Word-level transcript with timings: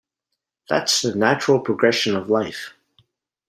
That's 0.67 1.03
the 1.03 1.13
natural 1.13 1.59
progression 1.59 2.15
of 2.15 2.27
life. 2.27 2.73